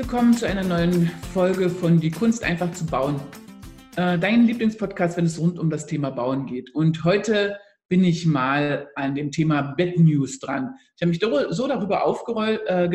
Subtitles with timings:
[0.00, 3.20] willkommen zu einer neuen Folge von Die Kunst einfach zu bauen.
[3.96, 6.74] Äh, dein Lieblingspodcast, wenn es rund um das Thema Bauen geht.
[6.74, 10.74] Und heute bin ich mal an dem Thema Bad News dran.
[10.96, 11.20] Ich habe mich
[11.54, 12.88] so darüber aufgeregt, äh,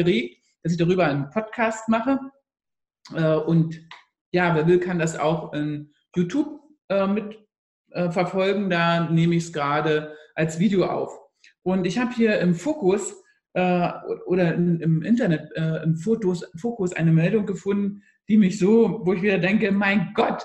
[0.63, 2.17] dass ich darüber einen Podcast mache.
[3.13, 3.79] Äh, und
[4.31, 6.59] ja, wer will, kann das auch in YouTube
[7.07, 7.39] mit
[8.09, 8.69] verfolgen.
[8.71, 11.15] Da nehme ich es gerade als Video auf.
[11.61, 13.13] Und ich habe hier im Fokus
[13.55, 13.89] äh,
[14.27, 19.21] oder im Internet äh, im Fotos, Fokus eine Meldung gefunden, die mich so, wo ich
[19.21, 20.43] wieder denke, mein Gott,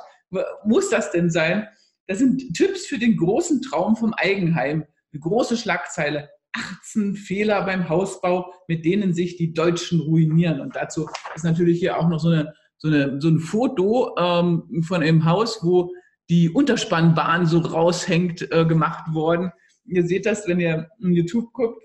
[0.64, 1.66] muss das denn sein?
[2.06, 4.84] Das sind Tipps für den großen Traum vom Eigenheim.
[5.12, 6.28] Eine große Schlagzeile.
[6.52, 10.60] 18 Fehler beim Hausbau, mit denen sich die Deutschen ruinieren.
[10.60, 14.82] Und dazu ist natürlich hier auch noch so, eine, so, eine, so ein Foto ähm,
[14.87, 15.92] von einem Haus, wo
[16.29, 19.51] die Unterspannbahn so raushängt, äh, gemacht worden.
[19.84, 21.82] Ihr seht das, wenn ihr in YouTube guckt.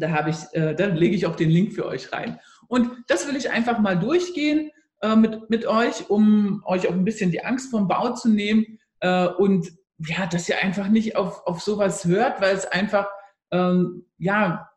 [0.00, 2.38] Da, habe ich, äh, da lege ich auch den Link für euch rein.
[2.66, 7.04] Und das will ich einfach mal durchgehen äh, mit, mit euch, um euch auch ein
[7.04, 11.46] bisschen die Angst vom Bau zu nehmen äh, und ja, dass ihr einfach nicht auf,
[11.46, 13.08] auf sowas hört, weil es einfach,
[13.50, 14.70] ähm, ja,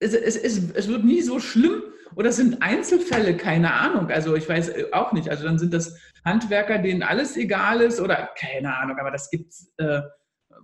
[0.00, 1.82] es, es, es, es wird nie so schlimm
[2.16, 4.10] oder sind Einzelfälle, keine Ahnung.
[4.10, 5.28] Also ich weiß äh, auch nicht.
[5.28, 9.50] Also dann sind das Handwerker, denen alles egal ist oder keine Ahnung, aber das gibt
[9.50, 10.00] es äh,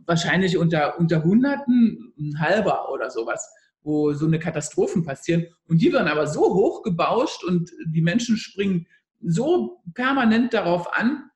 [0.06, 3.48] wahrscheinlich unter, unter Hunderten ein halber oder sowas
[3.82, 5.46] wo so eine Katastrophen passieren.
[5.66, 8.86] Und die werden aber so hoch gebauscht und die Menschen springen
[9.20, 11.30] so permanent darauf an,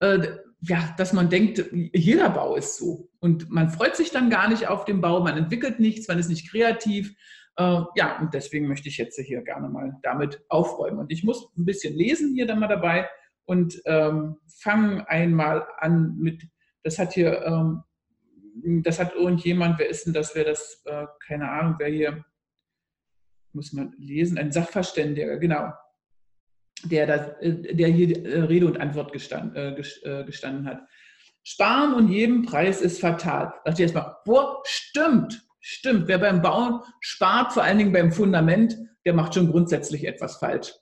[0.00, 3.10] äh, ja, dass man denkt, jeder Bau ist so.
[3.18, 6.28] Und man freut sich dann gar nicht auf den Bau, man entwickelt nichts, man ist
[6.28, 7.12] nicht kreativ.
[7.56, 11.00] Äh, ja, und deswegen möchte ich jetzt hier gerne mal damit aufräumen.
[11.00, 13.08] Und ich muss ein bisschen lesen hier dann mal dabei
[13.44, 16.44] und ähm, fange einmal an mit,
[16.82, 17.82] das hat hier ähm,
[18.54, 22.24] das hat irgendjemand, wer ist denn das, wer das, äh, keine Ahnung, wer hier,
[23.52, 25.72] muss man lesen, ein Sachverständiger, genau,
[26.84, 30.82] der, das, äh, der hier äh, Rede und Antwort gestand, äh, äh, gestanden hat.
[31.44, 33.46] Sparen und jedem Preis ist fatal.
[33.46, 36.06] Da dachte ich erstmal, boah, stimmt, stimmt.
[36.06, 40.72] Wer beim Bauen spart, vor allen Dingen beim Fundament, der macht schon grundsätzlich etwas falsch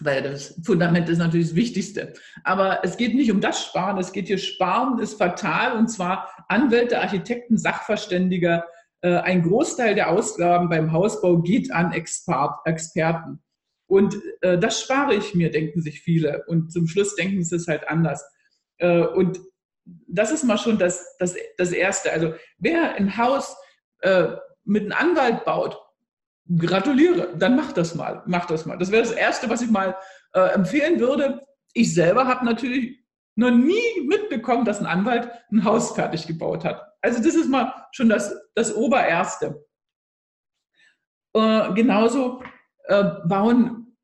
[0.00, 2.14] weil das Fundament ist natürlich das Wichtigste.
[2.42, 6.28] Aber es geht nicht um das Sparen, es geht hier Sparen ist fatal und zwar
[6.48, 8.66] Anwälte, Architekten, Sachverständiger.
[9.02, 13.40] Äh, ein Großteil der Ausgaben beim Hausbau geht an Expert, Experten.
[13.86, 16.44] Und äh, das spare ich mir, denken sich viele.
[16.46, 18.24] Und zum Schluss denken sie es halt anders.
[18.78, 19.38] Äh, und
[20.08, 22.10] das ist mal schon das, das, das Erste.
[22.12, 23.56] Also wer ein Haus
[24.64, 25.78] mit einem Anwalt baut,
[26.48, 28.76] gratuliere, dann mach das mal, mach das mal.
[28.76, 29.96] Das wäre das Erste, was ich mal
[30.32, 31.40] äh, empfehlen würde.
[31.72, 33.02] Ich selber habe natürlich
[33.36, 36.82] noch nie mitbekommen, dass ein Anwalt ein Haus fertig gebaut hat.
[37.00, 39.64] Also das ist mal schon das, das Obererste.
[41.34, 42.42] Äh, genauso
[42.84, 43.96] äh, bauen,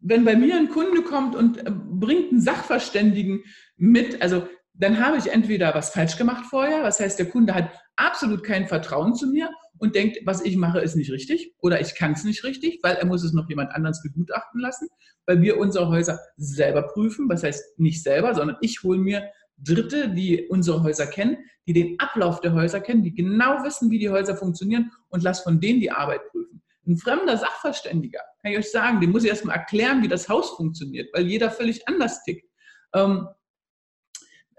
[0.00, 3.44] wenn bei mir ein Kunde kommt und äh, bringt einen Sachverständigen
[3.76, 7.70] mit, also dann habe ich entweder was falsch gemacht vorher, was heißt, der Kunde hat
[7.96, 11.94] absolut kein Vertrauen zu mir und denkt, was ich mache, ist nicht richtig oder ich
[11.94, 14.88] kann es nicht richtig, weil er muss es noch jemand anderes begutachten lassen,
[15.26, 20.10] weil wir unsere Häuser selber prüfen, was heißt nicht selber, sondern ich hole mir Dritte,
[20.10, 24.10] die unsere Häuser kennen, die den Ablauf der Häuser kennen, die genau wissen, wie die
[24.10, 26.62] Häuser funktionieren und lasse von denen die Arbeit prüfen.
[26.86, 30.50] Ein fremder Sachverständiger, kann ich euch sagen, dem muss ich erstmal erklären, wie das Haus
[30.50, 32.46] funktioniert, weil jeder völlig anders tickt.
[32.94, 33.28] Ähm,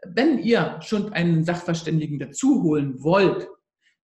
[0.03, 3.47] wenn ihr schon einen Sachverständigen dazu holen wollt,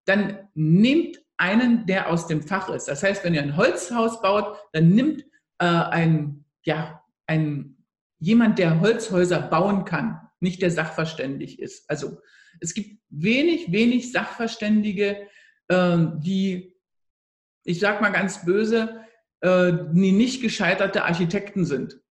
[0.05, 2.87] dann nehmt einen, der aus dem Fach ist.
[2.87, 5.21] Das heißt, wenn ihr ein Holzhaus baut, dann nimmt
[5.59, 7.77] äh, ein, ja, ein,
[8.19, 11.87] jemand, der Holzhäuser bauen kann, nicht der sachverständig ist.
[11.89, 12.19] Also
[12.59, 15.27] es gibt wenig, wenig Sachverständige,
[15.67, 16.75] äh, die,
[17.63, 19.05] ich sage mal ganz böse,
[19.41, 22.01] äh, die nicht gescheiterte Architekten sind.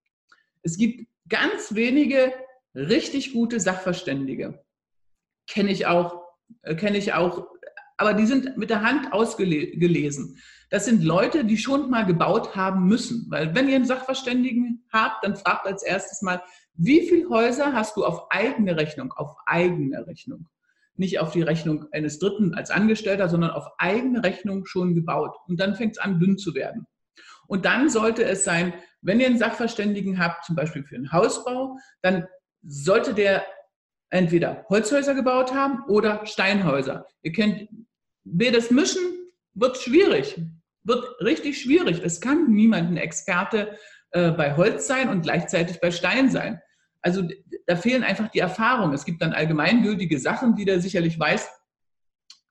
[0.63, 2.33] Es gibt ganz wenige
[2.77, 4.65] richtig gute Sachverständige.
[5.49, 6.23] Kenne ich auch,
[6.63, 7.49] äh, kenne ich auch,
[7.97, 10.39] aber die sind mit der Hand ausgelesen.
[10.71, 13.27] Das sind Leute, die schon mal gebaut haben müssen.
[13.31, 16.43] Weil wenn ihr einen Sachverständigen habt, dann fragt als erstes mal,
[16.75, 20.49] wie viele Häuser hast du auf eigene Rechnung, auf eigene Rechnung?
[20.97, 25.37] Nicht auf die Rechnung eines Dritten als Angestellter, sondern auf eigene Rechnung schon gebaut.
[25.47, 26.87] Und dann fängt es an, dünn zu werden.
[27.47, 31.79] Und dann sollte es sein, wenn ihr einen Sachverständigen habt, zum Beispiel für einen Hausbau,
[32.03, 32.27] dann
[32.63, 33.45] sollte der
[34.11, 37.07] entweder Holzhäuser gebaut haben oder Steinhäuser.
[37.23, 37.69] Ihr könnt
[38.25, 39.03] das mischen,
[39.55, 40.41] wird schwierig,
[40.85, 42.01] wird richtig schwierig.
[42.05, 43.77] Es kann niemand ein Experte
[44.11, 46.61] äh, bei Holz sein und gleichzeitig bei Stein sein.
[47.03, 47.23] Also
[47.67, 48.95] da fehlen einfach die Erfahrungen.
[48.95, 51.49] Es gibt dann allgemeingültige Sachen, die der sicherlich weiß,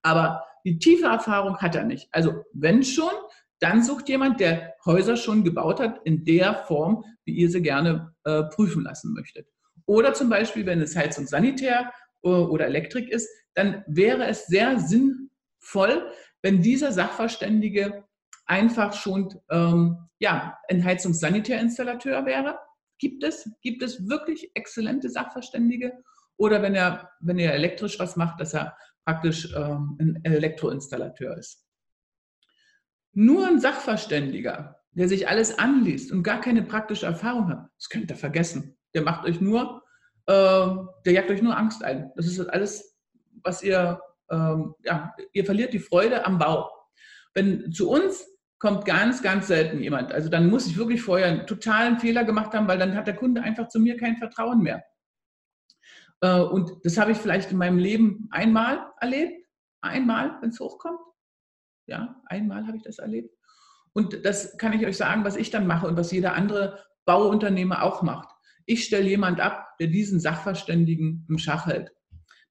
[0.01, 2.07] aber die tiefe Erfahrung hat er nicht.
[2.11, 3.11] Also wenn schon,
[3.59, 8.13] dann sucht jemand, der Häuser schon gebaut hat, in der Form, wie ihr sie gerne
[8.23, 9.47] äh, prüfen lassen möchtet.
[9.85, 11.91] Oder zum Beispiel, wenn es Heizung Sanitär
[12.23, 16.11] äh, oder Elektrik ist, dann wäre es sehr sinnvoll,
[16.41, 18.03] wenn dieser Sachverständige
[18.45, 22.59] einfach schon ähm, ja, ein Heizungssanitärinstallateur wäre.
[22.99, 25.93] Gibt es, gibt es wirklich exzellente Sachverständige?
[26.37, 31.63] Oder wenn er, wenn er elektrisch was macht, dass er praktisch ähm, ein Elektroinstallateur ist.
[33.13, 38.09] Nur ein Sachverständiger, der sich alles anliest und gar keine praktische Erfahrung hat, das könnt
[38.09, 38.74] ihr vergessen.
[38.95, 39.83] Der macht euch nur,
[40.25, 40.67] äh,
[41.05, 42.11] der jagt euch nur Angst ein.
[42.15, 42.97] Das ist alles,
[43.43, 44.01] was ihr,
[44.31, 46.71] ähm, ja, ihr verliert die Freude am Bau.
[47.33, 48.25] Wenn zu uns
[48.57, 52.53] kommt ganz, ganz selten jemand, also dann muss ich wirklich vorher einen totalen Fehler gemacht
[52.53, 54.83] haben, weil dann hat der Kunde einfach zu mir kein Vertrauen mehr.
[56.21, 59.45] Äh, und das habe ich vielleicht in meinem Leben einmal erlebt,
[59.81, 60.99] einmal, wenn es hochkommt.
[61.87, 63.35] Ja, einmal habe ich das erlebt.
[63.93, 67.83] Und das kann ich euch sagen, was ich dann mache und was jeder andere Bauunternehmer
[67.83, 68.34] auch macht.
[68.65, 71.91] Ich stelle jemand ab, der diesen Sachverständigen im Schach hält.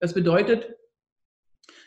[0.00, 0.76] Das bedeutet,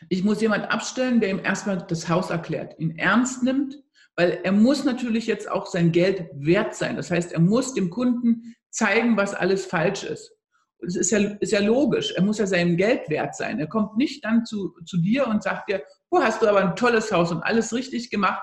[0.08, 3.76] ich muss jemand abstellen, der ihm erstmal das Haus erklärt, ihn ernst nimmt,
[4.16, 6.96] weil er muss natürlich jetzt auch sein Geld wert sein.
[6.96, 10.32] Das heißt, er muss dem Kunden zeigen, was alles falsch ist.
[10.80, 13.58] Es ist ja, ist ja logisch, er muss ja seinem Geld wert sein.
[13.58, 16.76] Er kommt nicht dann zu, zu dir und sagt dir, oh, hast du aber ein
[16.76, 18.42] tolles Haus und alles richtig gemacht.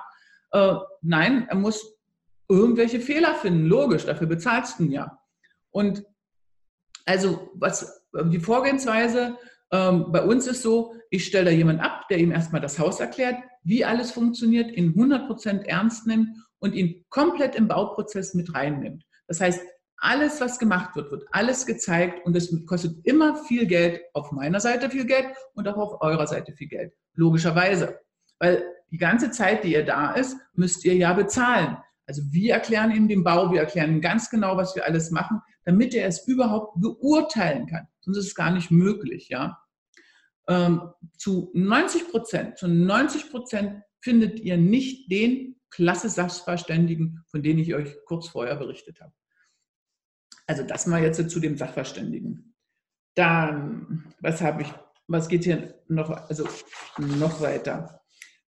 [0.52, 1.98] Äh, nein, er muss
[2.50, 5.18] irgendwelche Fehler finden, logisch, dafür bezahlst du ihn ja.
[5.76, 6.06] Und
[7.06, 9.38] also was die Vorgehensweise
[9.74, 13.02] ähm, bei uns ist so, ich stelle da jemanden ab, der ihm erstmal das Haus
[13.02, 16.30] erklärt, wie alles funktioniert, ihn 100% ernst nimmt
[16.60, 19.04] und ihn komplett im Bauprozess mit reinnimmt.
[19.28, 19.60] Das heißt,
[19.98, 24.62] alles, was gemacht wird, wird alles gezeigt und es kostet immer viel Geld, auf meiner
[24.62, 26.94] Seite viel Geld und auch auf eurer Seite viel Geld.
[27.16, 28.00] Logischerweise.
[28.40, 31.76] Weil die ganze Zeit, die ihr da ist, müsst ihr ja bezahlen.
[32.08, 35.42] Also wir erklären ihm den Bau, wir erklären ihm ganz genau, was wir alles machen,
[35.64, 37.88] damit er es überhaupt beurteilen kann.
[38.02, 39.60] Sonst ist es gar nicht möglich, ja.
[40.48, 47.60] Ähm, zu 90 Prozent, zu 90 Prozent findet ihr nicht den klasse Sachverständigen, von denen
[47.60, 49.14] ich euch kurz vorher berichtet habe.
[50.48, 52.56] Also das mal jetzt zu dem Sachverständigen.
[53.16, 54.74] Dann, was habe ich,
[55.08, 56.48] was geht hier noch, also
[56.98, 58.05] noch weiter?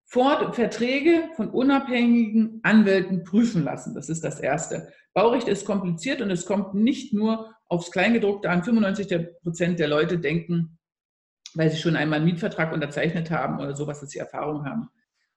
[0.09, 3.94] Fort Verträge von unabhängigen Anwälten prüfen lassen.
[3.94, 4.92] Das ist das Erste.
[5.13, 8.63] Baurecht ist kompliziert und es kommt nicht nur aufs Kleingedruckte an.
[8.63, 10.80] 95 Prozent der Leute denken,
[11.56, 14.89] weil sie schon einmal einen Mietvertrag unterzeichnet haben oder sowas, dass sie Erfahrung haben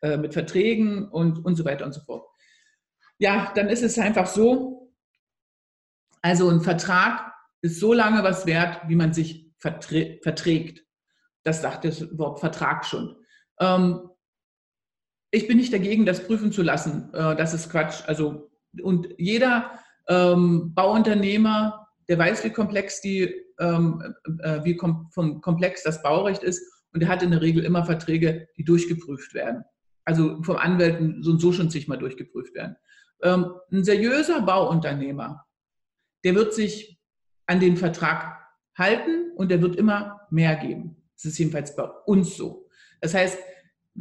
[0.02, 2.28] äh, mit Verträgen und, und so weiter und so fort.
[3.18, 4.94] Ja, dann ist es einfach so,
[6.22, 10.86] also ein Vertrag ist so lange was wert, wie man sich verträgt.
[11.42, 13.16] Das sagt das Wort Vertrag schon.
[13.58, 14.10] Ähm,
[15.30, 17.12] ich bin nicht dagegen, das prüfen zu lassen.
[17.14, 18.02] Äh, das ist Quatsch.
[18.06, 18.50] Also,
[18.82, 19.70] und jeder
[20.08, 26.42] ähm, Bauunternehmer, der weiß, wie komplex die, ähm, äh, wie kom vom komplex das Baurecht
[26.42, 26.62] ist,
[26.92, 29.64] und der hat in der Regel immer Verträge, die durchgeprüft werden.
[30.04, 32.76] Also vom Anwälten so und so schon sich mal durchgeprüft werden.
[33.22, 35.46] Ähm, ein seriöser Bauunternehmer,
[36.24, 36.98] der wird sich
[37.46, 38.40] an den Vertrag
[38.76, 40.96] halten und der wird immer mehr geben.
[41.14, 42.66] Das ist jedenfalls bei uns so.
[43.00, 43.38] Das heißt,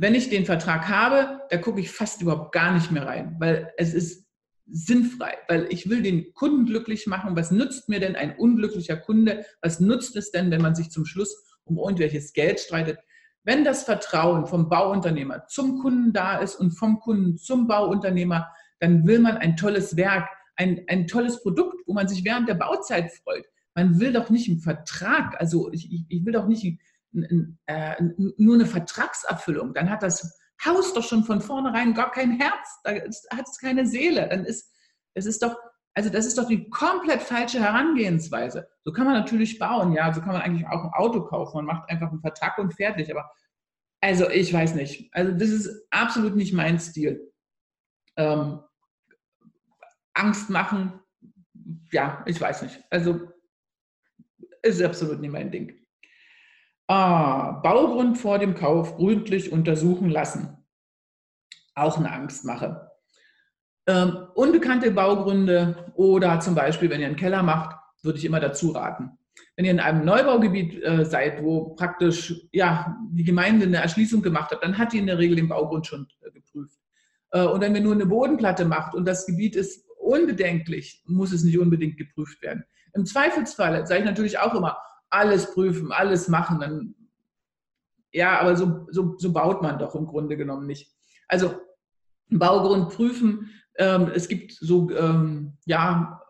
[0.01, 3.73] wenn ich den Vertrag habe, da gucke ich fast überhaupt gar nicht mehr rein, weil
[3.75, 4.25] es ist
[4.65, 7.35] sinnfrei, weil ich will den Kunden glücklich machen.
[7.35, 9.45] Was nützt mir denn ein unglücklicher Kunde?
[9.61, 12.97] Was nutzt es denn, wenn man sich zum Schluss um irgendwelches Geld streitet?
[13.43, 18.47] Wenn das Vertrauen vom Bauunternehmer zum Kunden da ist und vom Kunden zum Bauunternehmer,
[18.79, 22.55] dann will man ein tolles Werk, ein, ein tolles Produkt, wo man sich während der
[22.55, 23.45] Bauzeit freut.
[23.75, 26.79] Man will doch nicht einen Vertrag, also ich, ich will doch nicht ein,
[27.67, 27.95] äh,
[28.37, 29.73] nur eine Vertragserfüllung.
[29.73, 33.85] Dann hat das Haus doch schon von vornherein gar kein Herz, da hat es keine
[33.85, 34.27] Seele.
[34.27, 34.73] Dann ist
[35.13, 35.55] es ist doch,
[35.93, 38.67] also das ist doch die komplett falsche Herangehensweise.
[38.83, 41.57] So kann man natürlich bauen, ja, so kann man eigentlich auch ein Auto kaufen.
[41.57, 43.11] Man macht einfach einen Vertrag und fertig.
[43.11, 43.29] Aber
[44.01, 45.13] also ich weiß nicht.
[45.13, 47.31] Also das ist absolut nicht mein Stil.
[48.15, 48.61] Ähm,
[50.13, 50.99] Angst machen,
[51.91, 52.83] ja, ich weiß nicht.
[52.89, 53.31] Also
[54.61, 55.78] ist absolut nicht mein Ding.
[56.89, 60.57] Ah, Baugrund vor dem Kauf gründlich untersuchen lassen.
[61.75, 62.89] Auch eine Angstmache.
[63.85, 68.71] Ähm, unbekannte Baugründe oder zum Beispiel, wenn ihr einen Keller macht, würde ich immer dazu
[68.71, 69.11] raten.
[69.55, 74.49] Wenn ihr in einem Neubaugebiet äh, seid, wo praktisch ja, die Gemeinde eine Erschließung gemacht
[74.49, 76.79] hat, dann hat die in der Regel den Baugrund schon äh, geprüft.
[77.29, 81.43] Äh, und wenn ihr nur eine Bodenplatte macht und das Gebiet ist unbedenklich, muss es
[81.43, 82.63] nicht unbedingt geprüft werden.
[82.95, 84.75] Im Zweifelsfall sage ich natürlich auch immer,
[85.09, 86.59] alles prüfen, alles machen.
[86.59, 86.95] Dann,
[88.11, 90.91] ja, aber so, so, so baut man doch im Grunde genommen nicht.
[91.27, 91.59] Also
[92.29, 93.49] Baugrund prüfen.
[93.77, 96.21] Ähm, es gibt so ähm, ja,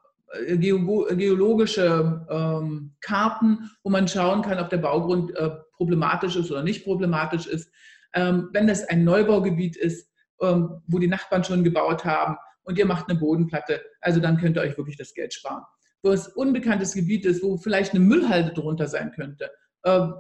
[0.48, 6.84] geologische ähm, Karten, wo man schauen kann, ob der Baugrund äh, problematisch ist oder nicht
[6.84, 7.72] problematisch ist.
[8.14, 10.10] Ähm, wenn das ein Neubaugebiet ist,
[10.42, 14.56] ähm, wo die Nachbarn schon gebaut haben und ihr macht eine Bodenplatte, also dann könnt
[14.58, 15.64] ihr euch wirklich das Geld sparen.
[16.02, 19.52] Wo es unbekanntes Gebiet ist, wo vielleicht eine Müllhalde drunter sein könnte,
[19.84, 20.14] ähm,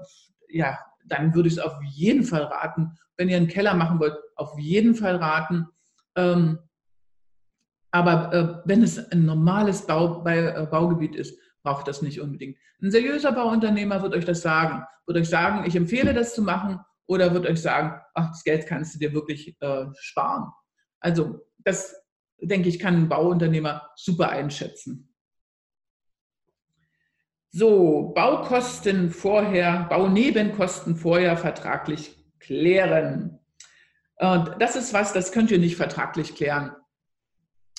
[0.50, 2.98] ja, dann würde ich es auf jeden Fall raten.
[3.17, 5.67] Wenn ihr einen Keller machen wollt, auf jeden Fall raten.
[6.15, 6.59] Ähm,
[7.91, 12.57] aber äh, wenn es ein normales Bau, bei, äh, Baugebiet ist, braucht das nicht unbedingt.
[12.81, 16.79] Ein seriöser Bauunternehmer wird euch das sagen, wird euch sagen, ich empfehle das zu machen
[17.07, 20.51] oder wird euch sagen, ach, das Geld kannst du dir wirklich äh, sparen.
[21.00, 21.95] Also das,
[22.39, 25.13] denke ich, kann ein Bauunternehmer super einschätzen.
[27.51, 33.39] So, Baukosten vorher, Baunebenkosten vorher vertraglich klären.
[34.17, 36.71] Das ist was, das könnt ihr nicht vertraglich klären.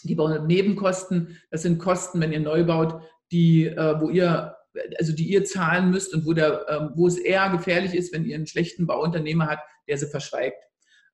[0.03, 3.01] Die Baunebenkosten, das sind Kosten, wenn ihr neu baut,
[3.31, 4.57] die, äh, wo ihr,
[4.99, 8.25] also die ihr zahlen müsst und wo, der, ähm, wo es eher gefährlich ist, wenn
[8.25, 10.65] ihr einen schlechten Bauunternehmer habt, der sie verschweigt.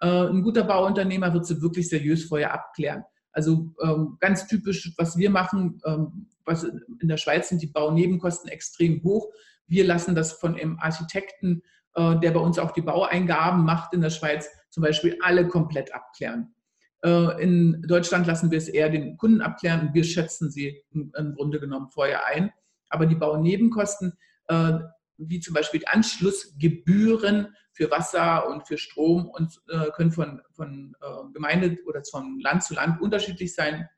[0.00, 3.02] Äh, ein guter Bauunternehmer wird sie wirklich seriös vorher abklären.
[3.32, 8.50] Also ähm, ganz typisch, was wir machen, ähm, was in der Schweiz sind die Baunebenkosten
[8.50, 9.32] extrem hoch.
[9.66, 11.62] Wir lassen das von einem Architekten,
[11.94, 15.94] äh, der bei uns auch die Baueingaben macht in der Schweiz, zum Beispiel alle komplett
[15.94, 16.54] abklären.
[17.02, 21.58] Äh, in Deutschland lassen wir es eher den Kunden abklären wir schätzen sie im Grunde
[21.58, 22.52] genommen vorher ein.
[22.90, 24.12] Aber die Baunebenkosten,
[24.48, 24.74] äh,
[25.16, 29.62] wie zum Beispiel die Anschlussgebühren für Wasser und für Strom, und,
[29.94, 30.94] können von, von
[31.32, 33.88] Gemeinde oder von Land zu Land unterschiedlich sein.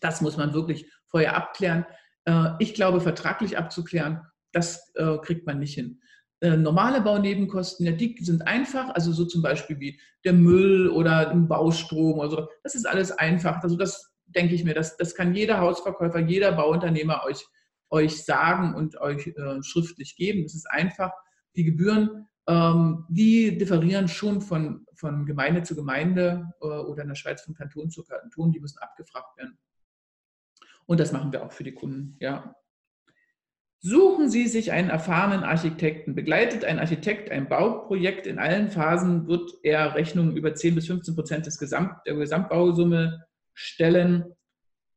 [0.00, 1.86] Das muss man wirklich vorher abklären.
[2.58, 4.20] Ich glaube, vertraglich abzuklären,
[4.52, 6.00] das kriegt man nicht hin.
[6.40, 11.30] Äh, normale Baunebenkosten, ja, die sind einfach, also so zum Beispiel wie der Müll oder
[11.30, 12.48] ein Baustrom oder so.
[12.62, 13.62] Das ist alles einfach.
[13.62, 17.46] Also das denke ich mir, das, das kann jeder Hausverkäufer, jeder Bauunternehmer euch,
[17.88, 20.42] euch sagen und euch äh, schriftlich geben.
[20.42, 21.12] Das ist einfach.
[21.56, 27.14] Die Gebühren, ähm, die differieren schon von, von Gemeinde zu Gemeinde äh, oder in der
[27.14, 28.52] Schweiz von Kanton zu Kanton.
[28.52, 29.56] Die müssen abgefragt werden.
[30.86, 32.54] Und das machen wir auch für die Kunden, ja.
[33.80, 36.14] Suchen Sie sich einen erfahrenen Architekten.
[36.14, 41.14] Begleitet ein Architekt ein Bauprojekt in allen Phasen, wird er Rechnungen über 10 bis 15
[41.14, 44.34] Prozent des Gesamt, der Gesamtbausumme stellen.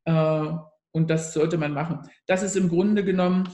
[0.06, 0.48] Äh,
[0.92, 2.10] und das sollte man machen.
[2.26, 3.50] Das ist im Grunde genommen,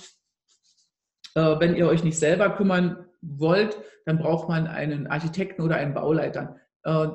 [1.34, 5.94] äh, wenn ihr euch nicht selber kümmern wollt, dann braucht man einen Architekten oder einen
[5.94, 6.58] Bauleiter.
[6.84, 7.08] Äh,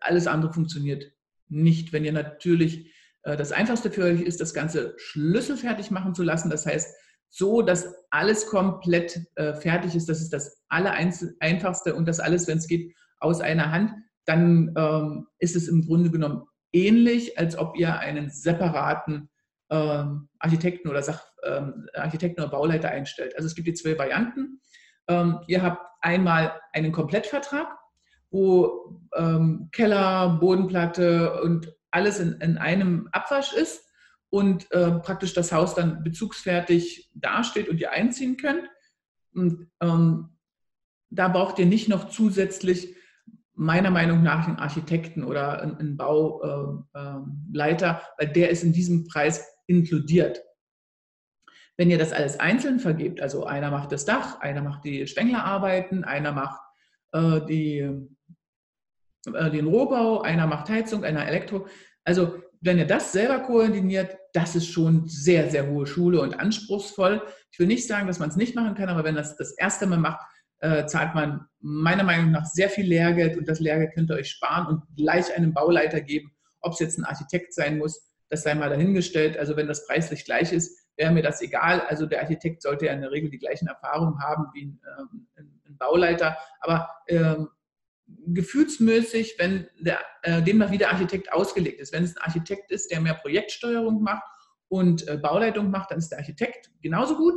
[0.00, 1.12] alles andere funktioniert
[1.48, 1.92] nicht.
[1.92, 2.93] Wenn ihr natürlich
[3.24, 6.94] das Einfachste für euch ist, das Ganze schlüsselfertig machen zu lassen, das heißt,
[7.36, 10.08] so, dass alles komplett äh, fertig ist.
[10.08, 13.92] Das ist das Allereinfachste und das alles, wenn es geht, aus einer Hand.
[14.24, 19.30] Dann ähm, ist es im Grunde genommen ähnlich, als ob ihr einen separaten
[19.68, 23.34] ähm, Architekten oder Sach, ähm, Architekten oder Bauleiter einstellt.
[23.36, 24.60] Also es gibt die zwei Varianten.
[25.08, 27.66] Ähm, ihr habt einmal einen Komplettvertrag,
[28.30, 33.88] wo ähm, Keller, Bodenplatte und alles in, in einem Abwasch ist
[34.30, 38.68] und äh, praktisch das Haus dann bezugsfertig dasteht und ihr einziehen könnt.
[39.32, 40.36] Und ähm,
[41.10, 42.96] da braucht ihr nicht noch zusätzlich
[43.54, 46.84] meiner Meinung nach einen Architekten oder einen Bauleiter,
[47.88, 50.42] äh, äh, weil der ist in diesem Preis inkludiert.
[51.76, 56.04] Wenn ihr das alles einzeln vergebt, also einer macht das Dach, einer macht die Stänglerarbeiten,
[56.04, 56.60] einer macht
[57.12, 58.08] äh, die,
[59.26, 61.66] äh, den Rohbau, einer macht Heizung, einer Elektro,
[62.04, 67.22] also wenn ihr das selber koordiniert, das ist schon sehr, sehr hohe Schule und anspruchsvoll.
[67.50, 69.86] Ich will nicht sagen, dass man es nicht machen kann, aber wenn das das erste
[69.86, 70.20] Mal macht,
[70.60, 74.30] äh, zahlt man meiner Meinung nach sehr viel Lehrgeld und das Lehrgeld könnt ihr euch
[74.30, 76.32] sparen und gleich einem Bauleiter geben.
[76.62, 79.36] Ob es jetzt ein Architekt sein muss, das sei mal dahingestellt.
[79.36, 81.82] Also wenn das preislich gleich ist, wäre mir das egal.
[81.82, 85.26] Also der Architekt sollte ja in der Regel die gleichen Erfahrungen haben wie ein, ähm,
[85.36, 86.38] ein Bauleiter.
[86.60, 87.48] Aber ähm,
[88.06, 91.92] gefühlsmäßig, wenn der, äh, demnach wie der Architekt ausgelegt ist.
[91.92, 94.24] Wenn es ein Architekt ist, der mehr Projektsteuerung macht
[94.68, 97.34] und äh, Bauleitung macht, dann ist der Architekt genauso gut.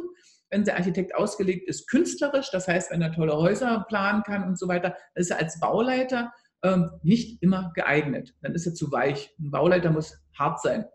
[0.49, 4.57] Wenn der Architekt ausgelegt ist, künstlerisch, das heißt, wenn er tolle Häuser planen kann und
[4.57, 6.31] so weiter, dann ist er als Bauleiter
[6.63, 8.33] ähm, nicht immer geeignet.
[8.41, 9.33] Dann ist er zu weich.
[9.39, 10.85] Ein Bauleiter muss hart sein.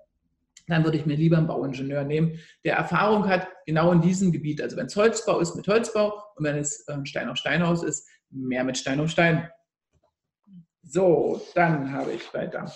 [0.69, 4.63] Dann würde ich mir lieber einen Bauingenieur nehmen, der Erfahrung hat, genau in diesem Gebiet.
[4.63, 8.09] Also wenn es Holzbau ist, mit Holzbau und wenn es äh, Stein auf Steinhaus ist,
[8.31, 9.49] mehr mit Stein auf Stein.
[10.83, 12.71] So, dann habe ich weiter.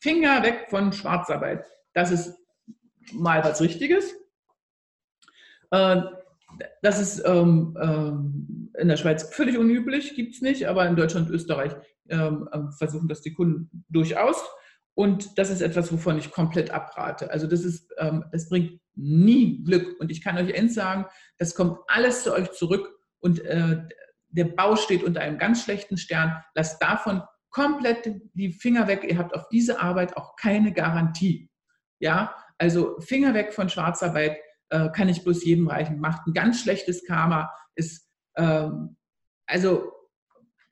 [0.00, 1.64] Finger weg von Schwarzarbeit.
[1.92, 2.34] Das ist
[3.12, 4.14] mal was Richtiges.
[5.70, 6.02] Äh,
[6.82, 11.28] das ist ähm, ähm, in der Schweiz völlig unüblich, gibt es nicht, aber in Deutschland
[11.28, 11.72] und Österreich
[12.08, 14.36] ähm, versuchen das die Kunden durchaus.
[14.94, 17.30] Und das ist etwas, wovon ich komplett abrate.
[17.30, 17.90] Also das ist,
[18.30, 19.98] das bringt nie Glück.
[19.98, 21.06] Und ich kann euch eins sagen,
[21.38, 23.78] das kommt alles zu euch zurück und äh,
[24.28, 26.42] der Bau steht unter einem ganz schlechten Stern.
[26.54, 27.22] Lasst davon
[27.52, 29.04] komplett die Finger weg.
[29.04, 31.50] Ihr habt auf diese Arbeit auch keine Garantie.
[32.00, 34.38] Ja, also Finger weg von Schwarzarbeit
[34.70, 36.00] äh, kann ich bloß jedem reichen.
[36.00, 37.52] Macht ein ganz schlechtes Karma.
[37.76, 38.96] Ist ähm,
[39.46, 39.92] also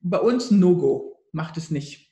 [0.01, 1.23] bei uns No-Go.
[1.33, 2.11] Macht es nicht.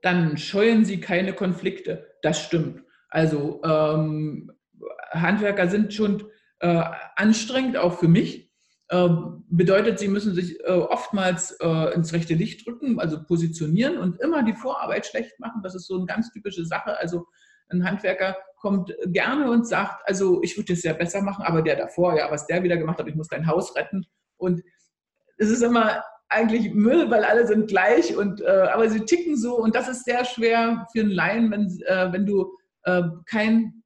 [0.00, 2.16] Dann scheuen Sie keine Konflikte.
[2.22, 2.82] Das stimmt.
[3.08, 4.50] Also ähm,
[5.10, 6.82] Handwerker sind schon äh,
[7.16, 8.41] anstrengend, auch für mich.
[8.92, 14.20] Ähm, bedeutet, sie müssen sich äh, oftmals äh, ins rechte Licht drücken, also positionieren und
[14.20, 15.62] immer die Vorarbeit schlecht machen.
[15.62, 16.98] Das ist so eine ganz typische Sache.
[16.98, 17.26] Also
[17.70, 21.76] ein Handwerker kommt gerne und sagt, also ich würde es ja besser machen, aber der
[21.76, 24.04] davor, ja, was der wieder gemacht hat, ich muss dein Haus retten.
[24.36, 24.60] Und
[25.38, 29.56] es ist immer eigentlich Müll, weil alle sind gleich und äh, aber sie ticken so
[29.56, 31.66] und das ist sehr schwer für einen Laien, wenn,
[32.12, 32.52] wenn du
[33.26, 33.84] keinen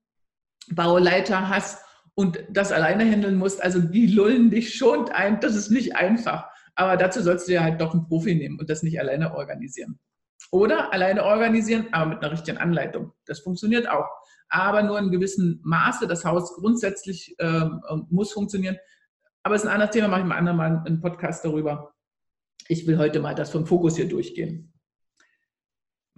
[0.70, 1.85] Bauleiter hast
[2.16, 3.62] und das alleine handeln musst.
[3.62, 5.38] Also die lullen dich schon ein.
[5.40, 6.48] Das ist nicht einfach.
[6.74, 9.98] Aber dazu sollst du ja halt doch einen Profi nehmen und das nicht alleine organisieren.
[10.50, 13.12] Oder alleine organisieren, aber mit einer richtigen Anleitung.
[13.26, 14.06] Das funktioniert auch.
[14.48, 16.06] Aber nur in gewissem Maße.
[16.06, 18.78] Das Haus grundsätzlich ähm, ähm muss funktionieren.
[19.42, 21.94] Aber es ist ein anderes Thema, mache ich mal andermal einen Podcast darüber.
[22.68, 24.72] Ich will heute mal das vom Fokus hier durchgehen.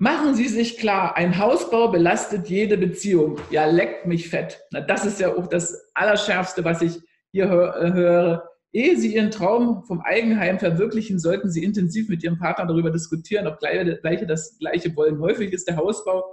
[0.00, 3.40] Machen Sie sich klar, ein Hausbau belastet jede Beziehung.
[3.50, 4.60] Ja, leckt mich fett.
[4.70, 7.00] Na, das ist ja auch das Allerschärfste, was ich
[7.32, 8.48] hier äh, höre.
[8.72, 13.48] Ehe Sie Ihren Traum vom Eigenheim verwirklichen, sollten Sie intensiv mit Ihrem Partner darüber diskutieren,
[13.48, 15.18] ob gleiche das Gleiche wollen.
[15.18, 16.32] Häufig ist der Hausbau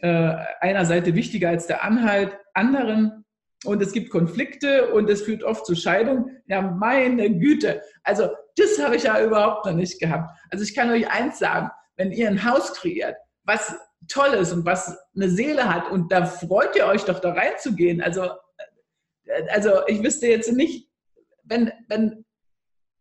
[0.00, 3.26] äh, einer Seite wichtiger als der Anhalt anderen.
[3.66, 6.30] Und es gibt Konflikte und es führt oft zu Scheidung.
[6.46, 7.82] Ja, meine Güte.
[8.04, 10.30] Also, das habe ich ja überhaupt noch nicht gehabt.
[10.50, 13.74] Also, ich kann euch eins sagen wenn ihr ein Haus kreiert, was
[14.08, 18.00] toll ist und was eine Seele hat und da freut ihr euch doch da reinzugehen.
[18.00, 18.24] Also,
[19.24, 20.88] äh, also ich wüsste jetzt nicht,
[21.44, 22.24] wenn, wenn,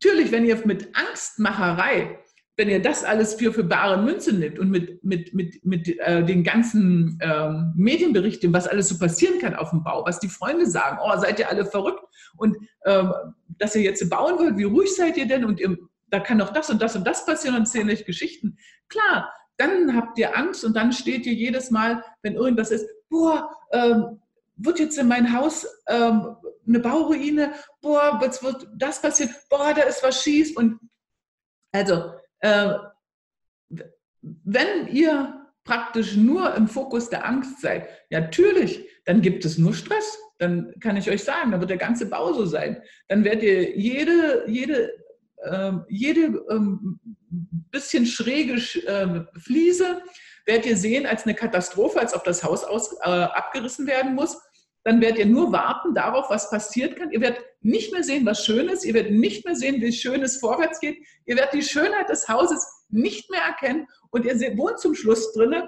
[0.01, 2.19] natürlich, wenn ihr mit Angstmacherei,
[2.57, 6.23] wenn ihr das alles für, für bare Münze nimmt und mit, mit, mit, mit äh,
[6.23, 10.65] den ganzen ähm, Medienberichten, was alles so passieren kann auf dem Bau, was die Freunde
[10.65, 12.03] sagen, oh, seid ihr alle verrückt
[12.37, 12.55] und
[12.85, 13.11] ähm,
[13.57, 15.77] dass ihr jetzt bauen wollt, wie ruhig seid ihr denn und ihr
[16.07, 18.57] da kann doch das und das und das passieren und erzähle euch Geschichten.
[18.89, 23.49] Klar, dann habt ihr Angst und dann steht ihr jedes Mal, wenn irgendwas ist, boah,
[23.71, 24.21] ähm,
[24.57, 26.35] wird jetzt in mein Haus ähm,
[26.67, 30.79] eine Bauruine, boah, jetzt wird das passieren, boah, da ist was schief und
[31.71, 32.73] also, äh,
[34.21, 40.17] wenn ihr praktisch nur im Fokus der Angst seid, natürlich, dann gibt es nur Stress.
[40.37, 42.81] Dann kann ich euch sagen, dann wird der ganze Bau so sein.
[43.09, 44.93] Dann werdet ihr jede, jede
[45.89, 46.99] jede ähm,
[47.71, 50.01] bisschen schräge äh, Fliese
[50.45, 54.37] werdet ihr sehen als eine Katastrophe, als ob das Haus aus, äh, abgerissen werden muss.
[54.83, 57.11] Dann werdet ihr nur warten darauf, was passiert kann.
[57.11, 58.85] Ihr werdet nicht mehr sehen, was schön ist.
[58.85, 61.03] Ihr werdet nicht mehr sehen, wie schön es vorwärts geht.
[61.25, 63.87] Ihr werdet die Schönheit des Hauses nicht mehr erkennen.
[64.11, 65.63] Und ihr wohnt zum Schluss drinnen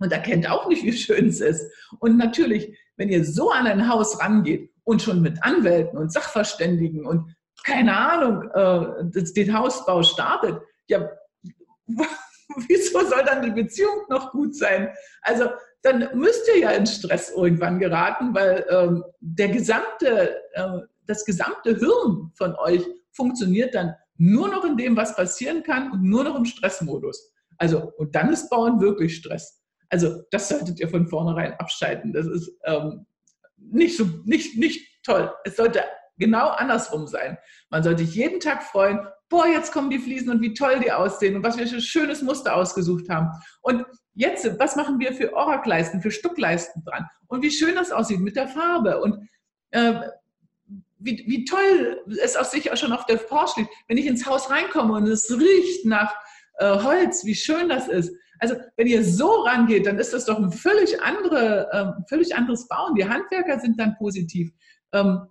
[0.00, 1.64] und erkennt auch nicht, wie schön es ist.
[1.98, 7.06] Und natürlich, wenn ihr so an ein Haus rangeht und schon mit Anwälten und Sachverständigen
[7.06, 11.08] und keine Ahnung, äh, den Hausbau startet, ja,
[12.68, 14.92] wieso soll dann die Beziehung noch gut sein?
[15.22, 15.50] Also
[15.82, 21.76] dann müsst ihr ja in Stress irgendwann geraten, weil ähm, der gesamte, äh, das gesamte
[21.76, 26.36] Hirn von euch funktioniert dann nur noch in dem, was passieren kann und nur noch
[26.36, 27.32] im Stressmodus.
[27.58, 29.62] Also, und dann ist Bauen wirklich Stress.
[29.88, 32.12] Also, das solltet ihr von vornherein abschalten.
[32.12, 33.06] Das ist ähm,
[33.56, 35.32] nicht so, nicht, nicht toll.
[35.44, 35.82] Es sollte
[36.18, 37.38] genau andersrum sein.
[37.70, 40.92] Man sollte sich jeden Tag freuen, boah, jetzt kommen die Fliesen und wie toll die
[40.92, 43.30] aussehen und was wir für ein schönes Muster ausgesucht haben.
[43.60, 47.06] Und jetzt, was machen wir für Orakleisten, für Stuckleisten dran?
[47.26, 49.28] Und wie schön das aussieht mit der Farbe und
[49.70, 50.00] äh,
[50.98, 53.72] wie, wie toll es aus sich auch schon auf der Porsche liegt.
[53.88, 56.14] Wenn ich ins Haus reinkomme und es riecht nach
[56.58, 58.12] äh, Holz, wie schön das ist.
[58.38, 62.68] Also wenn ihr so rangeht, dann ist das doch ein völlig, andere, äh, völlig anderes
[62.68, 62.94] Bauen.
[62.94, 64.50] Die Handwerker sind dann positiv.
[64.92, 65.26] Ähm,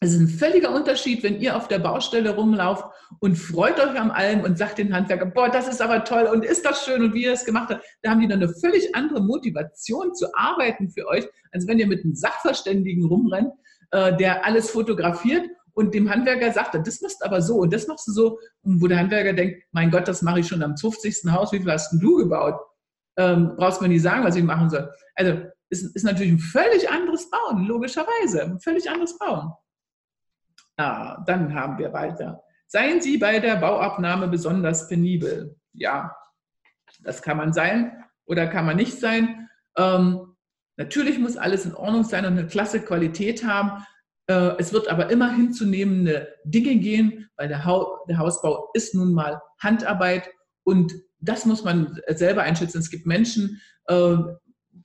[0.00, 2.84] es ist ein völliger Unterschied, wenn ihr auf der Baustelle rumlauft
[3.20, 6.44] und freut euch am allem und sagt den Handwerker, boah, das ist aber toll und
[6.44, 7.84] ist das schön und wie ihr es gemacht habt.
[8.02, 11.86] Da haben die dann eine völlig andere Motivation zu arbeiten für euch, als wenn ihr
[11.86, 13.52] mit einem Sachverständigen rumrennt,
[13.92, 17.86] äh, der alles fotografiert und dem Handwerker sagt, das machst du aber so und das
[17.86, 18.38] machst du so.
[18.62, 21.30] Wo der Handwerker denkt, mein Gott, das mache ich schon am 50.
[21.30, 22.60] Haus, wie viel hast denn du gebaut?
[23.16, 24.90] Ähm, brauchst mir nicht sagen, was ich machen soll.
[25.14, 28.42] Also ist, ist natürlich ein völlig anderes Bauen, logischerweise.
[28.42, 29.52] Ein völlig anderes Bauen.
[30.76, 32.42] Ah, dann haben wir weiter.
[32.66, 35.56] Seien Sie bei der Bauabnahme besonders penibel.
[35.72, 36.16] Ja,
[37.00, 39.48] das kann man sein oder kann man nicht sein.
[39.76, 40.34] Ähm,
[40.76, 43.84] natürlich muss alles in Ordnung sein und eine klasse Qualität haben.
[44.26, 49.12] Äh, es wird aber immer hinzunehmende Dinge gehen, weil der, ha der Hausbau ist nun
[49.12, 50.30] mal Handarbeit
[50.64, 52.78] und das muss man selber einschätzen.
[52.78, 54.16] Es gibt Menschen, äh,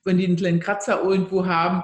[0.04, 1.84] wenn die einen kleinen Kratzer irgendwo haben,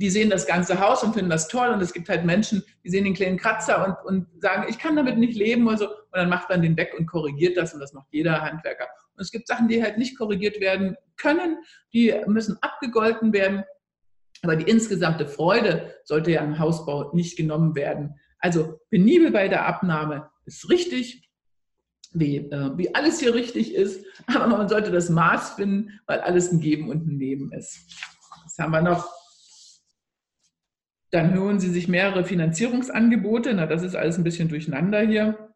[0.00, 1.68] die sehen das ganze Haus und finden das toll.
[1.68, 4.96] Und es gibt halt Menschen, die sehen den kleinen Kratzer und, und sagen, ich kann
[4.96, 5.88] damit nicht leben oder so.
[5.88, 7.74] Und dann macht man den weg und korrigiert das.
[7.74, 8.88] Und das macht jeder Handwerker.
[9.14, 11.58] Und es gibt Sachen, die halt nicht korrigiert werden können.
[11.92, 13.62] Die müssen abgegolten werden.
[14.42, 18.18] Aber die insgesamte Freude sollte ja im Hausbau nicht genommen werden.
[18.38, 21.28] Also penibel bei der Abnahme ist richtig,
[22.12, 24.02] wie, äh, wie alles hier richtig ist.
[24.28, 27.80] Aber man sollte das Maß finden, weil alles ein Geben und ein Nehmen ist.
[28.44, 29.19] Was haben wir noch?
[31.10, 33.52] Dann hören Sie sich mehrere Finanzierungsangebote.
[33.54, 35.52] Na, das ist alles ein bisschen durcheinander hier.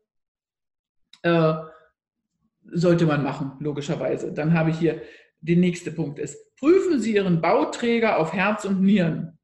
[1.22, 1.54] Äh,
[2.72, 4.32] sollte man machen, logischerweise.
[4.32, 5.02] Dann habe ich hier
[5.40, 9.38] den nächsten Punkt ist, prüfen Sie Ihren Bauträger auf Herz und Nieren.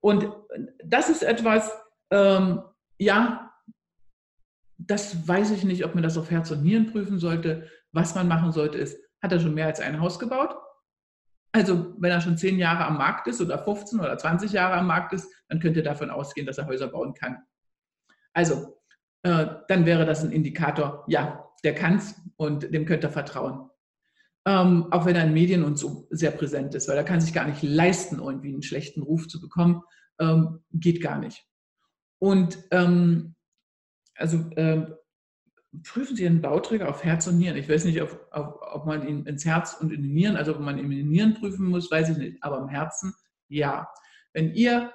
[0.00, 0.30] Und
[0.84, 1.72] das ist etwas,
[2.10, 2.60] ähm,
[2.98, 3.52] ja,
[4.78, 7.70] das weiß ich nicht, ob man das auf Herz und Nieren prüfen sollte.
[7.92, 10.54] Was man machen sollte, ist, hat er schon mehr als ein Haus gebaut?
[11.52, 14.86] Also wenn er schon zehn Jahre am Markt ist oder 15 oder 20 Jahre am
[14.86, 17.38] Markt ist, dann könnt ihr davon ausgehen, dass er Häuser bauen kann.
[18.32, 18.80] Also
[19.22, 23.70] äh, dann wäre das ein Indikator, ja, der kann es und dem könnt ihr vertrauen.
[24.46, 27.32] Ähm, auch wenn er in Medien und so sehr präsent ist, weil er kann sich
[27.32, 29.82] gar nicht leisten, irgendwie einen schlechten Ruf zu bekommen.
[30.20, 31.44] Ähm, geht gar nicht.
[32.18, 33.34] Und ähm,
[34.14, 34.86] also äh,
[35.82, 37.56] prüfen Sie einen Bauträger auf Herz und Nieren.
[37.56, 40.54] Ich weiß nicht, ob, ob, ob man ihn ins Herz und in die Nieren, also
[40.54, 42.42] ob man ihn in die Nieren prüfen muss, weiß ich nicht.
[42.42, 43.14] Aber im Herzen,
[43.48, 43.88] ja.
[44.32, 44.92] Wenn ihr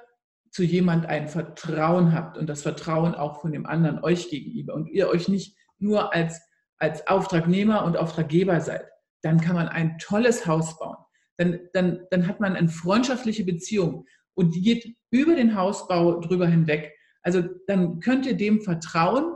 [0.51, 4.87] zu jemand ein Vertrauen habt und das Vertrauen auch von dem anderen euch gegenüber und
[4.87, 6.41] ihr euch nicht nur als,
[6.77, 8.87] als Auftragnehmer und Auftraggeber seid,
[9.21, 10.97] dann kann man ein tolles Haus bauen.
[11.37, 16.47] Dann, dann, dann hat man eine freundschaftliche Beziehung und die geht über den Hausbau drüber
[16.47, 16.93] hinweg.
[17.23, 19.35] Also dann könnt ihr dem vertrauen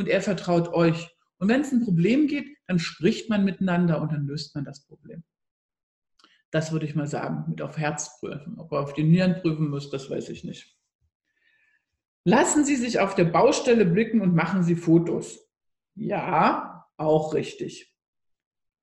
[0.00, 1.08] und er vertraut euch.
[1.38, 4.84] Und wenn es ein Problem gibt, dann spricht man miteinander und dann löst man das
[4.86, 5.22] Problem.
[6.50, 8.58] Das würde ich mal sagen, mit auf Herz prüfen.
[8.58, 10.76] Ob er auf die Nieren prüfen muss, das weiß ich nicht.
[12.24, 15.38] Lassen Sie sich auf der Baustelle blicken und machen Sie Fotos.
[15.94, 17.94] Ja, auch richtig.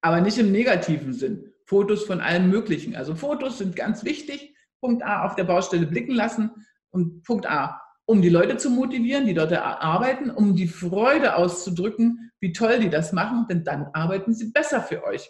[0.01, 1.53] Aber nicht im negativen Sinn.
[1.65, 2.95] Fotos von allem Möglichen.
[2.95, 4.55] Also Fotos sind ganz wichtig.
[4.79, 6.65] Punkt A, auf der Baustelle blicken lassen.
[6.89, 12.31] Und Punkt A, um die Leute zu motivieren, die dort arbeiten, um die Freude auszudrücken,
[12.39, 15.29] wie toll die das machen, denn dann arbeiten sie besser für euch.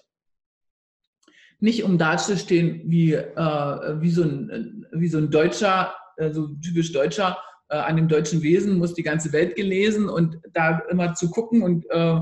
[1.59, 6.91] Nicht um dazustehen wie, äh, wie, so, ein, wie so ein Deutscher, äh, so typisch
[6.91, 11.31] Deutscher, äh, an dem deutschen Wesen muss die ganze Welt gelesen und da immer zu
[11.31, 12.19] gucken und, äh,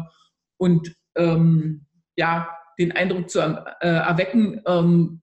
[0.56, 5.22] und ähm, ja, den Eindruck zu äh, erwecken, ähm,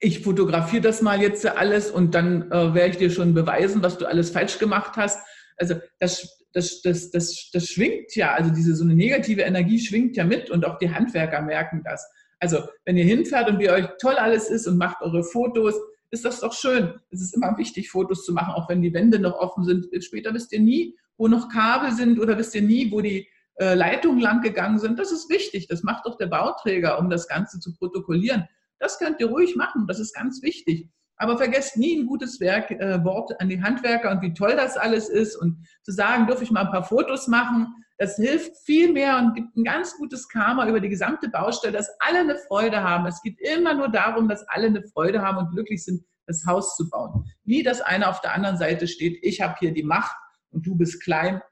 [0.00, 3.98] ich fotografiere das mal jetzt alles und dann äh, werde ich dir schon beweisen, was
[3.98, 5.20] du alles falsch gemacht hast.
[5.56, 10.16] Also das, das, das, das, das schwingt ja, also diese so eine negative Energie schwingt
[10.16, 12.10] ja mit und auch die Handwerker merken das.
[12.38, 15.74] Also wenn ihr hinfährt und wie euch toll alles ist und macht eure Fotos,
[16.10, 16.94] ist das doch schön.
[17.10, 19.86] Es ist immer wichtig, Fotos zu machen, auch wenn die Wände noch offen sind.
[20.02, 23.74] Später wisst ihr nie, wo noch Kabel sind oder wisst ihr nie, wo die äh,
[23.74, 24.98] Leitungen lang gegangen sind.
[24.98, 25.68] Das ist wichtig.
[25.68, 28.48] Das macht doch der Bauträger, um das Ganze zu protokollieren.
[28.80, 30.90] Das könnt ihr ruhig machen, das ist ganz wichtig.
[31.16, 34.78] Aber vergesst nie ein gutes Werk, äh, Wort an die Handwerker und wie toll das
[34.78, 35.36] alles ist.
[35.36, 39.34] Und zu sagen, dürfe ich mal ein paar Fotos machen, das hilft viel mehr und
[39.34, 43.04] gibt ein ganz gutes Karma über die gesamte Baustelle, dass alle eine Freude haben.
[43.04, 46.76] Es geht immer nur darum, dass alle eine Freude haben und glücklich sind, das Haus
[46.76, 47.30] zu bauen.
[47.44, 50.16] Nie, dass einer auf der anderen Seite steht, ich habe hier die Macht
[50.50, 51.42] und du bist klein,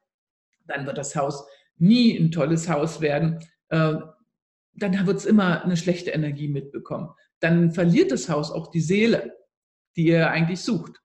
[0.67, 3.41] dann wird das Haus nie ein tolles Haus werden.
[3.69, 3.97] Äh,
[4.79, 7.11] dann wird es immer eine schlechte Energie mitbekommen.
[7.41, 9.37] Dann verliert das Haus auch die Seele,
[9.97, 11.01] die ihr eigentlich sucht.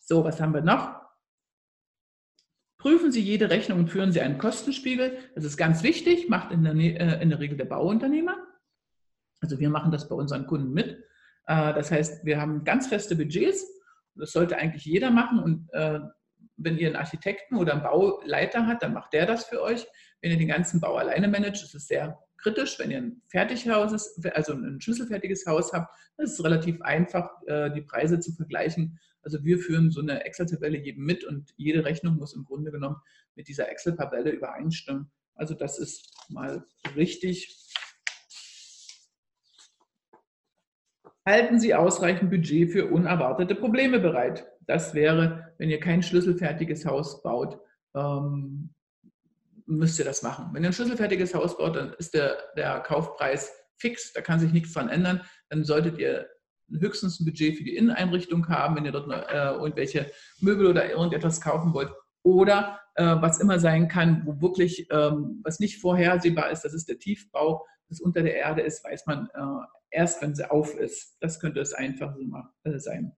[0.00, 0.98] So, was haben wir noch?
[2.78, 5.18] Prüfen Sie jede Rechnung und führen Sie einen Kostenspiegel.
[5.34, 8.36] Das ist ganz wichtig, macht in der, äh, in der Regel der Bauunternehmer.
[9.40, 11.04] Also wir machen das bei unseren Kunden mit.
[11.46, 13.66] Äh, das heißt, wir haben ganz feste Budgets.
[14.14, 15.40] Das sollte eigentlich jeder machen.
[15.40, 16.00] Und äh,
[16.58, 19.86] wenn ihr einen Architekten oder einen Bauleiter habt, dann macht der das für euch.
[20.20, 22.78] Wenn ihr den ganzen Bau alleine managt, ist es sehr kritisch.
[22.78, 27.82] Wenn ihr ein Fertighaus, also ein schlüsselfertiges Haus habt, ist es relativ einfach, äh, die
[27.82, 28.98] Preise zu vergleichen.
[29.22, 32.96] Also wir führen so eine Excel-Tabelle jedem mit und jede Rechnung muss im Grunde genommen
[33.34, 35.10] mit dieser Excel-Tabelle übereinstimmen.
[35.34, 36.64] Also das ist mal
[36.96, 37.56] richtig.
[41.24, 44.46] Halten Sie ausreichend Budget für unerwartete Probleme bereit.
[44.68, 47.58] Das wäre, wenn ihr kein schlüsselfertiges Haus baut,
[47.96, 48.74] ähm,
[49.66, 50.50] müsst ihr das machen.
[50.52, 54.52] Wenn ihr ein schlüsselfertiges Haus baut, dann ist der, der Kaufpreis fix, da kann sich
[54.52, 55.22] nichts dran ändern.
[55.48, 56.28] Dann solltet ihr
[56.70, 61.40] höchstens ein Budget für die Inneneinrichtung haben, wenn ihr dort äh, irgendwelche Möbel oder irgendetwas
[61.40, 61.90] kaufen wollt.
[62.22, 66.90] Oder äh, was immer sein kann, wo wirklich ähm, was nicht vorhersehbar ist, das ist
[66.90, 71.16] der Tiefbau, das unter der Erde ist, weiß man äh, erst, wenn sie auf ist.
[71.20, 72.14] Das könnte es einfach
[72.64, 73.16] äh, sein.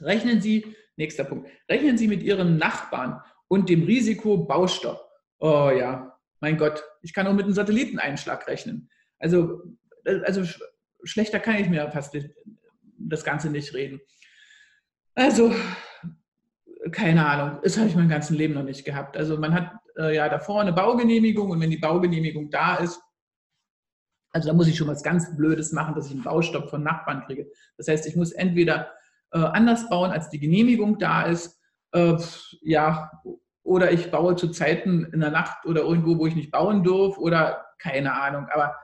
[0.00, 5.00] Rechnen Sie, nächster Punkt, rechnen Sie mit Ihrem Nachbarn und dem Risiko Baustopp.
[5.38, 8.90] Oh ja, mein Gott, ich kann auch mit einem Satelliteneinschlag rechnen.
[9.18, 9.62] Also,
[10.04, 10.42] also
[11.04, 12.16] schlechter kann ich mir fast
[12.98, 14.00] das Ganze nicht reden.
[15.14, 15.54] Also,
[16.92, 19.16] keine Ahnung, das habe ich mein ganzes Leben noch nicht gehabt.
[19.16, 23.00] Also man hat äh, ja davor eine Baugenehmigung und wenn die Baugenehmigung da ist,
[24.30, 27.24] also da muss ich schon was ganz Blödes machen, dass ich einen Baustopp von Nachbarn
[27.24, 27.50] kriege.
[27.76, 28.92] Das heißt, ich muss entweder
[29.32, 31.58] äh, anders bauen, als die Genehmigung da ist,
[31.92, 32.16] äh,
[32.62, 33.10] ja,
[33.62, 37.20] oder ich baue zu Zeiten in der Nacht oder irgendwo, wo ich nicht bauen durfte
[37.20, 38.46] oder keine Ahnung.
[38.52, 38.74] Aber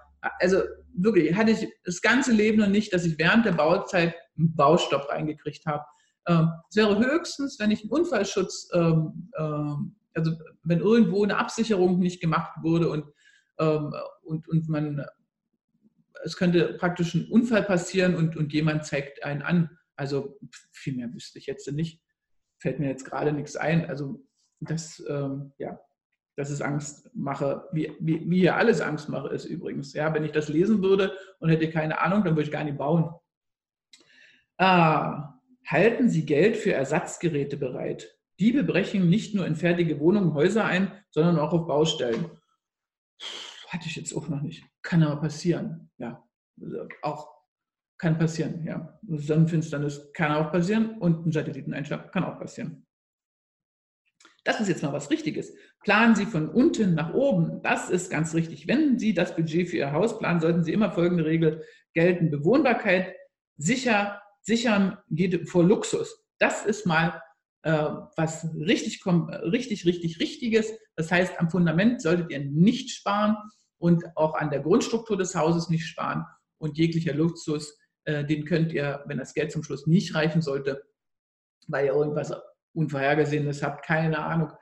[0.41, 4.55] also wirklich, hatte ich das ganze Leben noch nicht, dass ich während der Bauzeit einen
[4.55, 5.85] Baustopp reingekriegt habe.
[6.27, 11.99] Ähm, es wäre höchstens, wenn ich einen Unfallschutz, ähm, ähm, also wenn irgendwo eine Absicherung
[11.99, 13.07] nicht gemacht wurde und,
[13.57, 15.05] und, und man,
[16.25, 19.79] es könnte praktisch ein Unfall passieren und, und jemand zeigt einen an.
[19.97, 20.39] Also
[20.73, 22.01] viel mehr wüsste ich jetzt nicht.
[22.59, 23.87] Fällt mir jetzt gerade nichts ein.
[23.87, 24.25] Also
[24.61, 25.03] das,
[25.59, 25.81] ja,
[26.37, 29.93] das ist Angstmache, wie, wie, wie hier alles Angstmache ist übrigens.
[29.93, 32.79] Ja, wenn ich das lesen würde und hätte keine Ahnung, dann würde ich gar nicht
[32.79, 33.15] bauen.
[34.59, 38.19] Ah, halten Sie Geld für Ersatzgeräte bereit.
[38.41, 42.31] Diebe brechen nicht nur in fertige Wohnungen, Häuser ein, sondern auch auf Baustellen.
[43.69, 44.65] Hatte ich jetzt auch noch nicht.
[44.83, 45.91] Kann aber passieren.
[45.99, 46.25] Ja,
[46.61, 47.34] also auch
[47.99, 48.65] kann passieren.
[48.65, 52.87] Ja, Sonnenfinsternis kann auch passieren und ein Satelliteneinschlag kann auch passieren.
[54.45, 55.55] Das ist jetzt mal was Richtiges.
[55.81, 57.63] Planen Sie von unten nach oben.
[57.63, 58.69] Das ist ganz richtig.
[58.69, 62.31] Wenn Sie das Budget für Ihr Haus planen, sollten Sie immer folgende Regel gelten.
[62.31, 63.15] Bewohnbarkeit
[63.57, 66.27] sicher, sichern geht vor Luxus.
[66.39, 67.23] Das ist mal
[67.63, 70.71] äh, was richtig, richtig, richtig, richtiges.
[70.97, 73.37] Das heißt, am Fundament solltet ihr nicht sparen
[73.79, 76.25] und auch an der Grundstruktur des Hauses nicht sparen.
[76.59, 80.85] Und jeglicher Luxus, den könnt ihr, wenn das Geld zum Schluss nicht reichen sollte,
[81.69, 82.33] weil ihr irgendwas
[82.75, 84.53] Unvorhergesehenes habt, keine Ahnung,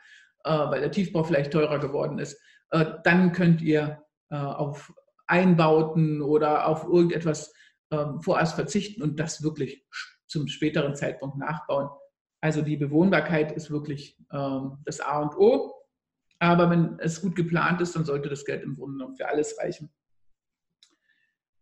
[0.45, 4.93] äh, weil der Tiefbau vielleicht teurer geworden ist, äh, dann könnt ihr äh, auf
[5.27, 7.53] Einbauten oder auf irgendetwas
[7.91, 9.87] ähm, vorerst verzichten und das wirklich
[10.27, 11.89] zum späteren Zeitpunkt nachbauen.
[12.41, 15.75] Also die Bewohnbarkeit ist wirklich ähm, das A und O.
[16.39, 19.57] Aber wenn es gut geplant ist, dann sollte das Geld im Grunde genommen für alles
[19.59, 19.93] reichen.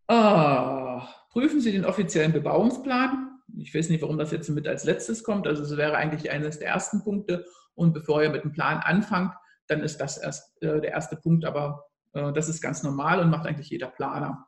[0.08, 3.40] Oh, prüfen Sie den offiziellen Bebauungsplan.
[3.58, 5.46] Ich weiß nicht, warum das jetzt mit als letztes kommt.
[5.46, 7.46] Also es wäre eigentlich eines der ersten Punkte.
[7.74, 9.34] Und bevor ihr mit dem Plan anfangt,
[9.66, 11.44] dann ist das erst äh, der erste Punkt.
[11.44, 14.46] Aber äh, das ist ganz normal und macht eigentlich jeder Planer.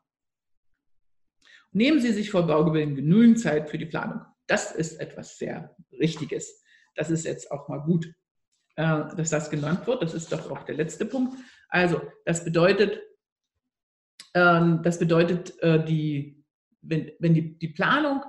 [1.72, 4.20] Nehmen Sie sich vor Baugebilden genügend Zeit für die Planung.
[4.46, 6.62] Das ist etwas sehr Richtiges.
[6.94, 8.06] Das ist jetzt auch mal gut,
[8.76, 10.02] äh, dass das genannt wird.
[10.02, 11.36] Das ist doch auch der letzte Punkt.
[11.68, 13.00] Also, das bedeutet,
[14.34, 16.41] ähm, das bedeutet, äh, die,
[16.82, 18.22] wenn, wenn die, die Planung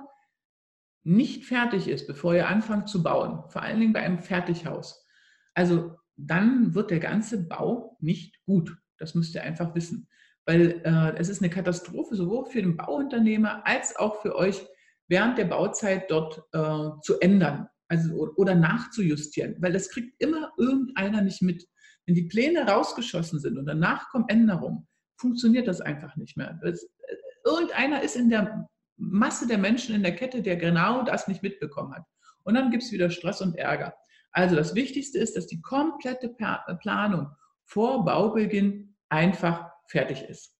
[1.02, 5.06] nicht fertig ist, bevor ihr anfangt zu bauen, vor allen Dingen bei einem Fertighaus,
[5.54, 8.76] also dann wird der ganze Bau nicht gut.
[8.98, 10.08] Das müsst ihr einfach wissen.
[10.46, 14.64] Weil äh, es ist eine Katastrophe, sowohl für den Bauunternehmer als auch für euch
[15.08, 19.56] während der Bauzeit dort äh, zu ändern also, oder nachzujustieren.
[19.60, 21.66] Weil das kriegt immer irgendeiner nicht mit.
[22.06, 24.86] Wenn die Pläne rausgeschossen sind und danach kommen Änderungen,
[25.16, 26.58] funktioniert das einfach nicht mehr.
[26.62, 31.28] Das, äh, irgendeiner ist in der Masse der Menschen in der Kette, der genau das
[31.28, 32.04] nicht mitbekommen hat.
[32.44, 33.94] Und dann gibt es wieder Stress und Ärger.
[34.32, 37.28] Also das Wichtigste ist, dass die komplette Planung
[37.64, 40.56] vor Baubeginn einfach fertig ist.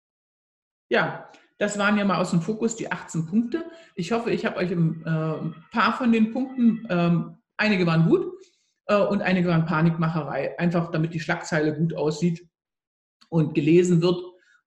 [0.88, 3.64] Ja, das waren ja mal aus dem Fokus die 18 Punkte.
[3.94, 8.32] Ich hoffe, ich habe euch ein äh, paar von den Punkten, ähm, einige waren gut
[8.86, 12.48] äh, und einige waren Panikmacherei, einfach damit die Schlagzeile gut aussieht
[13.28, 14.20] und gelesen wird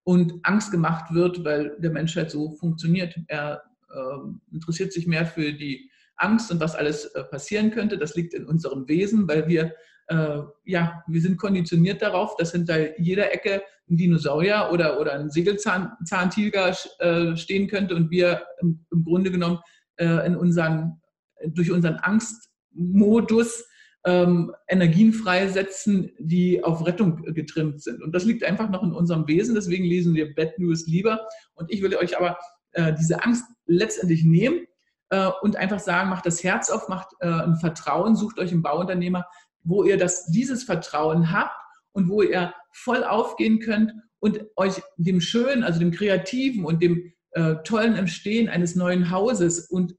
[0.08, 3.14] und Angst gemacht wird, weil der Mensch halt so funktioniert.
[3.26, 7.98] Er äh, interessiert sich mehr für die Angst und was alles äh, passieren könnte.
[7.98, 9.74] Das liegt in unserem Wesen, weil wir,
[10.06, 15.28] äh, ja, wir sind konditioniert darauf, dass hinter jeder Ecke ein Dinosaurier oder, oder ein
[15.28, 19.58] Sägelzahntiger äh, stehen könnte und wir im, im Grunde genommen
[19.96, 21.02] äh, in unseren,
[21.48, 23.62] durch unseren Angstmodus
[24.04, 28.02] ähm, Energien freisetzen, die auf Rettung getrimmt sind.
[28.02, 29.54] Und das liegt einfach noch in unserem Wesen.
[29.54, 31.26] Deswegen lesen wir Bad News lieber.
[31.54, 32.38] Und ich will euch aber
[32.72, 34.66] äh, diese Angst letztendlich nehmen
[35.10, 38.62] äh, und einfach sagen, macht das Herz auf, macht äh, ein Vertrauen, sucht euch einen
[38.62, 39.26] Bauunternehmer,
[39.64, 41.54] wo ihr das, dieses Vertrauen habt
[41.92, 47.12] und wo ihr voll aufgehen könnt und euch dem Schönen, also dem Kreativen und dem
[47.32, 49.96] äh, tollen Entstehen eines neuen Hauses und,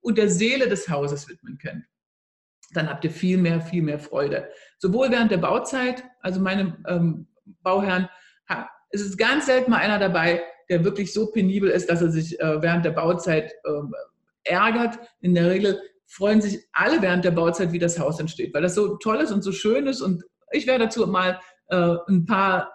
[0.00, 1.84] und der Seele des Hauses widmen könnt.
[2.72, 4.48] Dann habt ihr viel mehr, viel mehr Freude.
[4.78, 7.26] Sowohl während der Bauzeit, also meine ähm,
[7.62, 8.08] Bauherren,
[8.90, 12.38] es ist ganz selten mal einer dabei, der wirklich so penibel ist, dass er sich
[12.40, 14.98] äh, während der Bauzeit äh, ärgert.
[15.20, 18.74] In der Regel freuen sich alle während der Bauzeit, wie das Haus entsteht, weil das
[18.74, 20.02] so toll ist und so schön ist.
[20.02, 22.70] Und ich werde dazu mal äh, ein paar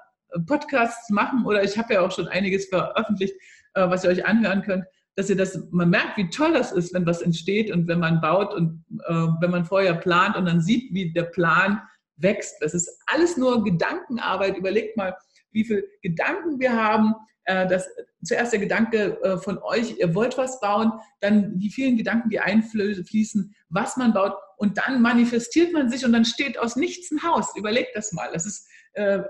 [0.46, 3.36] Podcasts machen oder ich habe ja auch schon einiges veröffentlicht,
[3.76, 4.86] äh, was ihr euch anhören könnt,
[5.18, 8.22] dass ihr das, man merkt, wie toll das ist, wenn was entsteht und wenn man
[8.22, 11.82] baut und äh, wenn man vorher plant und dann sieht, wie der Plan
[12.18, 12.56] wächst.
[12.62, 14.56] Das ist alles nur Gedankenarbeit.
[14.56, 15.18] Überlegt mal,
[15.52, 17.16] wie viele Gedanken wir haben.
[17.46, 17.90] Äh, das,
[18.24, 22.40] zuerst der Gedanke äh, von euch, ihr wollt was bauen, dann die vielen Gedanken, die
[22.40, 27.24] einfließen, was man baut und dann manifestiert man sich und dann steht aus nichts ein
[27.24, 27.56] Haus.
[27.56, 28.30] Überlegt das mal.
[28.32, 29.24] Das ist, äh,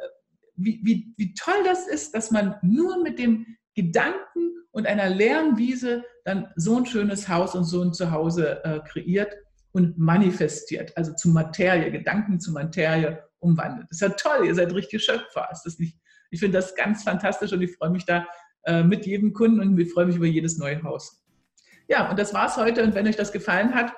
[0.57, 5.55] wie, wie, wie toll das ist, dass man nur mit dem Gedanken und einer leeren
[5.57, 9.33] Wiese dann so ein schönes Haus und so ein Zuhause äh, kreiert
[9.71, 13.87] und manifestiert, also zu Materie, Gedanken zu Materie umwandelt.
[13.91, 15.47] Das ist ja toll, ihr seid richtige Schöpfer.
[15.51, 15.95] Ist das nicht?
[16.31, 18.25] Ich finde das ganz fantastisch und ich freue mich da
[18.65, 21.23] äh, mit jedem Kunden und ich freue mich über jedes neue Haus.
[21.87, 22.83] Ja, und das war's heute.
[22.83, 23.93] Und wenn euch das gefallen hat,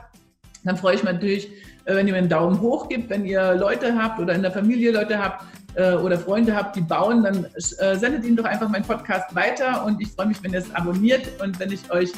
[0.66, 1.52] dann freue ich mich natürlich,
[1.96, 4.92] wenn ihr mir einen Daumen hoch gebt, wenn ihr Leute habt oder in der Familie
[4.92, 8.86] Leute habt äh, oder Freunde habt, die bauen, dann äh, sendet ihnen doch einfach meinen
[8.86, 12.12] Podcast weiter und ich freue mich, wenn ihr es abonniert und wenn ich euch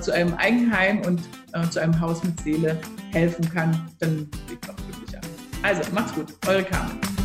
[0.00, 1.20] zu einem Eigenheim und
[1.70, 2.74] zu einem Haus mit Seele
[3.12, 5.20] helfen kann, dann bin ich auch glücklicher.
[5.62, 7.17] Also, macht's gut, eure Carmen.